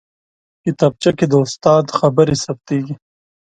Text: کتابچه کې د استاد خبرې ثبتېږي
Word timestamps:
کتابچه 0.63 1.11
کې 1.17 1.25
د 1.29 1.33
استاد 1.45 1.85
خبرې 1.97 2.35
ثبتېږي 2.45 2.95